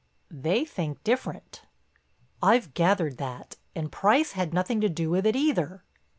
[0.31, 1.61] "They think different."
[2.41, 3.57] "I've gathered that.
[3.75, 5.83] And Price had nothing to do with it either."